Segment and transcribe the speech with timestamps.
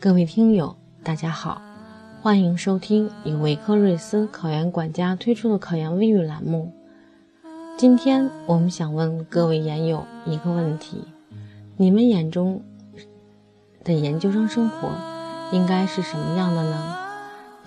[0.00, 0.74] 各位听友，
[1.04, 1.60] 大家好，
[2.22, 6.72] 欢迎收听由维科瑞斯考研管家推出的考研微语栏目。
[7.76, 11.04] 今天我们想问各位研友一个问题：
[11.76, 12.62] 你们眼中
[13.84, 14.88] 的研究生生活
[15.52, 17.07] 应该是什么样的呢？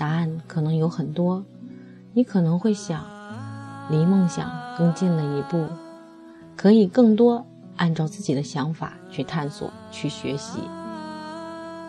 [0.02, 1.46] 答案可能有很多。
[2.14, 3.06] 你可能会想，
[3.92, 5.68] 离梦想更近了一步，
[6.58, 10.58] 可以更多按照自己的想法去探索、去学习，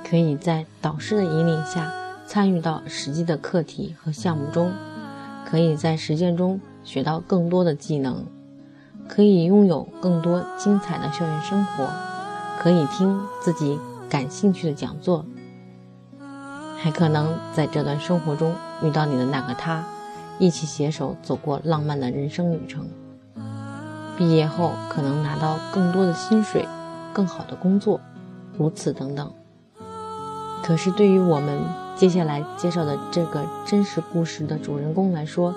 [0.05, 1.91] 可以在导师的引领下
[2.27, 4.71] 参与到实际的课题和项目中，
[5.47, 6.61] 可以在实践中。
[6.85, 8.27] 学到更多的技能，
[9.09, 11.89] 可以拥有更多精彩的校园生活，
[12.59, 13.79] 可以听自己
[14.11, 15.25] 感兴趣的讲座，
[16.83, 19.85] 还可能在这段生活中遇到你的那个他，
[20.41, 22.89] 一起携手走过浪漫的人生旅程。
[24.17, 26.67] 毕业后可能拿到更多的薪水，
[27.13, 28.01] 更好的工作，
[28.59, 29.33] 如此等等。
[30.61, 31.61] 可是对于我们
[31.95, 35.55] 接下来介绍的这个真实故事的主人公来说，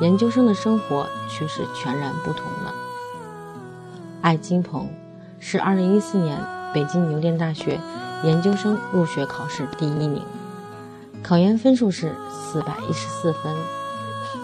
[0.00, 2.72] 研究生的生活却是全然不同的。
[4.20, 4.88] 艾金鹏
[5.40, 6.38] 是2014年
[6.72, 7.80] 北京邮电大学
[8.22, 10.22] 研究生入学考试第一名，
[11.22, 12.12] 考研分数是
[12.52, 13.56] 414分，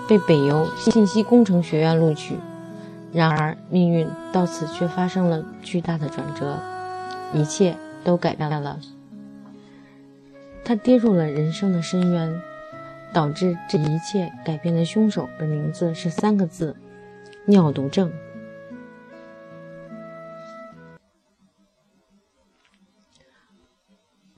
[0.08, 2.36] 被北邮信息工程学院录取。
[3.12, 6.58] 然而，命运到此却发生了巨大的转折，
[7.34, 8.78] 一切都改变了。
[10.64, 12.40] 他跌入了人生的深渊。
[13.10, 16.76] 导致这一切改变的凶手的名字是三个字：
[17.46, 18.12] 尿毒症。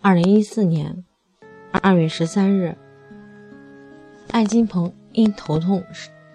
[0.01, 1.05] 二零一四年
[1.73, 2.77] 二月十三日，
[4.33, 5.83] 艾金鹏因头痛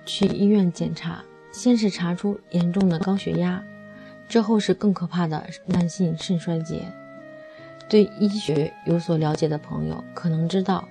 [0.05, 3.62] 去医院检查，先是查出严重的高血压，
[4.29, 6.84] 之后是更可怕的慢性肾衰竭。
[7.90, 10.88] 对医学有所了解的朋友可能知道。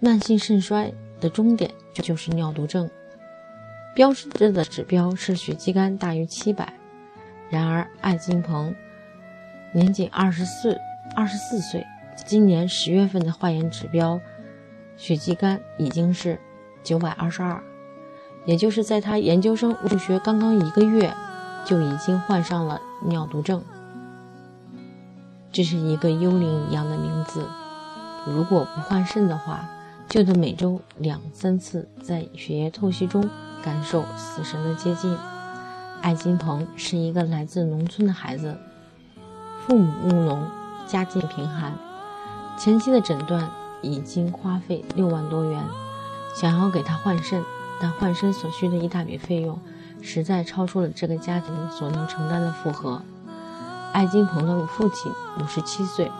[0.00, 2.90] 慢性肾衰的终点就是尿毒症，
[3.94, 6.72] 标志的指标是血肌酐大于七百。
[7.48, 8.74] 然而，艾金鹏
[9.72, 10.78] 年仅二十四
[11.14, 11.86] 二十四岁，
[12.24, 14.20] 今年十月份的化验指标
[14.96, 16.38] 血肌酐已经是
[16.82, 17.62] 九百二十二，
[18.44, 21.12] 也就是在他研究生入学刚刚一个月，
[21.64, 23.62] 就已经患上了尿毒症。
[25.52, 27.46] 这是一个幽灵一样的名字，
[28.26, 29.68] 如果不换肾的话。
[30.08, 33.28] 就得每周两三次在血液透析中
[33.60, 35.18] 感受死神的接近。
[36.00, 38.56] 艾金鹏是一个来自农村的孩子，
[39.66, 40.48] 父母务农，
[40.86, 41.72] 家境贫寒。
[42.58, 43.50] 前期的诊断
[43.82, 45.62] 已经花费六万多元，
[46.34, 47.44] 想要给他换肾，
[47.80, 49.58] 但换肾所需的一大笔费用，
[50.00, 53.02] 实在超出了这个家庭所能承担的负荷。
[53.92, 56.10] 艾金鹏的父亲五十七岁，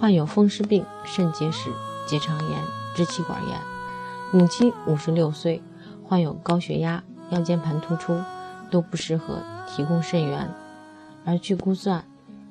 [0.00, 1.70] 患有风湿病、肾结石、
[2.06, 2.58] 结肠炎。
[2.96, 3.60] 支气管炎，
[4.32, 5.62] 母亲五十六岁，
[6.02, 8.18] 患有高血压、腰间盘突出，
[8.70, 10.50] 都不适合提供肾源。
[11.26, 12.06] 而据估算，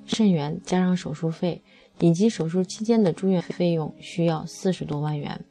[0.05, 1.63] 肾源加上手术费
[1.99, 5.45] 以及手术期间的住院费用需要四十多万元。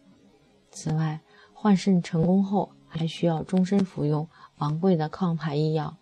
[0.71, 1.21] 此外，
[1.53, 4.29] 换肾成功后还需要终身服用
[4.59, 5.97] 昂贵的抗排异药，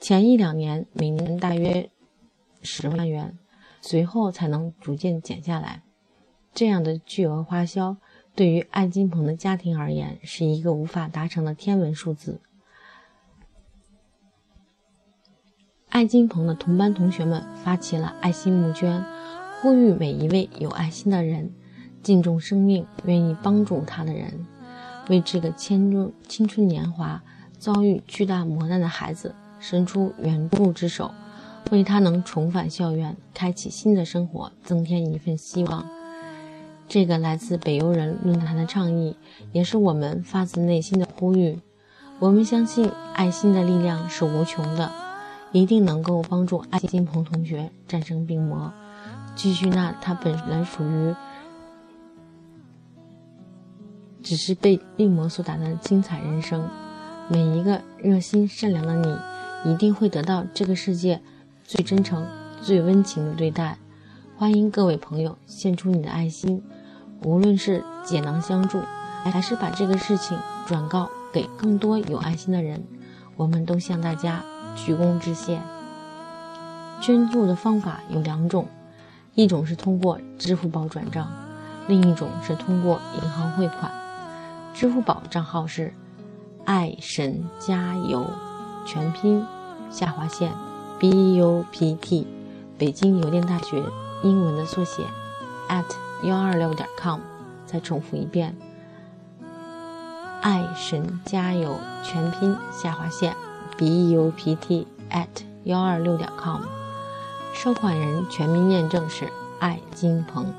[0.00, 1.90] 前一两年每年大约
[2.62, 3.38] 十万元，
[3.80, 5.82] 随后才能逐渐减下来。
[6.52, 7.96] 这样的巨额花销，
[8.34, 12.40] 对于艾金鹏的家庭而言，是一个无法达成的天文数字。
[15.88, 19.04] 艾金鹏的同班同学们发起了爱心募捐，
[19.64, 21.50] 呼吁每一位有爱心的人、
[22.02, 24.44] 敬重生命、愿意帮助他的人，
[25.08, 27.22] 为这个青春青春年华
[27.58, 31.10] 遭遇巨大磨难的孩子伸出援助之手，
[31.70, 35.88] 为他能重返校园、开启新的生活增添一份希望。
[36.86, 39.16] 这个来自北邮人论坛的倡议，
[39.52, 41.58] 也是我们发自内心的呼吁。
[42.18, 44.92] 我们相信爱心的力量是无穷的，
[45.52, 48.70] 一定能够帮助爱金鹏同学战胜病魔，
[49.34, 51.14] 继续那他本来属于
[54.22, 56.68] 只是被病魔所打的精彩人生。
[57.28, 61.20] 每一个热心善良的你，一定会得到这个世界
[61.64, 62.26] 最真诚、
[62.62, 63.78] 最温情的对待。
[64.36, 66.62] 欢迎各位朋友献出你的爱心。
[67.22, 68.80] 无论是解囊相助，
[69.24, 72.84] 还是把这个事情转告给更多有爱心的人，
[73.36, 74.44] 我们都向大家
[74.76, 75.60] 鞠躬致谢。
[77.00, 78.66] 捐助的方法有两种，
[79.34, 81.26] 一种是通过支付宝转账，
[81.88, 83.90] 另一种是通过银行汇款。
[84.72, 85.92] 支付宝账号是
[86.64, 88.28] 爱神加油
[88.86, 89.44] 全拼
[89.90, 90.52] 下划线
[90.98, 92.26] b u p t，
[92.78, 93.82] 北京邮电大学
[94.22, 95.02] 英文的缩写
[95.68, 95.84] at
[96.22, 97.20] 幺二六点 com。
[97.66, 98.56] 再重复一遍，
[100.42, 103.34] 爱神加油全拼下划线
[103.76, 105.26] b u p t at
[105.64, 106.60] 幺二六点 com。
[107.54, 109.26] 收款人全名验证是
[109.60, 110.52] 艾金鹏，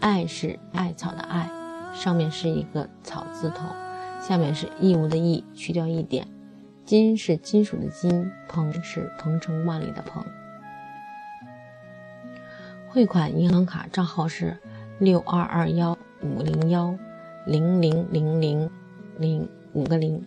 [0.00, 1.48] 艾是艾草的艾，
[1.94, 3.68] 上面是一个草字头，
[4.20, 6.26] 下面是义务的义，去掉一点。
[6.84, 10.22] 金是金属的金，鹏是鹏程万里的鹏。
[12.88, 14.58] 汇款银行卡账号是
[14.98, 16.94] 六二二幺五零幺
[17.46, 18.70] 零零零零
[19.18, 20.22] 零五个零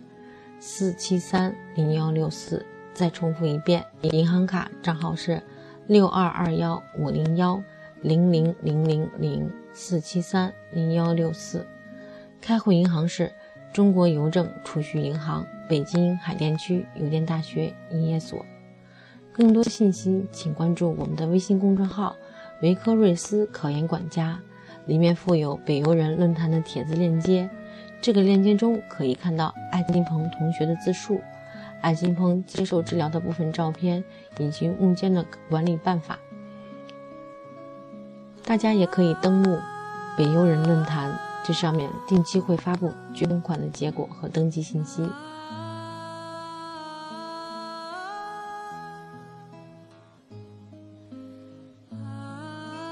[0.58, 2.64] 四七三零幺六四。
[2.92, 5.40] 再重复一遍，银行卡账号是。
[5.88, 7.62] 六二二幺五零幺
[8.02, 11.66] 零零零零零四七三零幺六四，
[12.42, 13.32] 开户银行是
[13.72, 18.44] 中国邮政储蓄银行北京海淀区邮电大学营业所。
[19.32, 22.14] 更多信息请关注我们的微信公众号
[22.60, 24.38] “维科瑞斯考研管家”，
[24.84, 27.48] 里面附有北邮人论坛的帖子链接。
[28.02, 31.18] 这个链接中可以看到艾金鹏同学的自述。
[31.80, 34.02] 艾金鹏接受治疗的部分照片
[34.38, 36.18] 以及物件的管理办法，
[38.44, 39.58] 大家也可以登录
[40.16, 45.08] 北邮人论坛，这上面定期会发布捐款的结果和登记信息。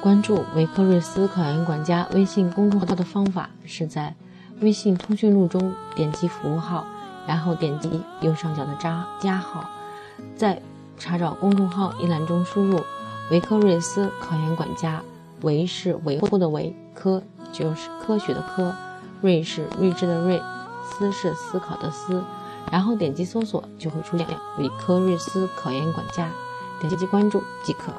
[0.01, 4.15] 关注维克瑞斯考研管家微信公众号的方法是在
[4.61, 6.87] 微信通讯录中点击服务号。
[7.27, 9.69] 然后点击右上角的加加号，
[10.37, 10.61] 在
[10.99, 12.81] 查找公众号一栏中输入
[13.31, 15.03] “维科瑞斯考研管家”，
[15.43, 18.75] 维是维护的维，科就是科学的科，
[19.21, 20.41] 睿是睿智的睿，
[20.85, 22.23] 思是思考的思，
[22.71, 24.27] 然后点击搜索就会出现
[24.59, 26.29] “维科瑞斯考研管家”，
[26.81, 27.93] 点击关注即可。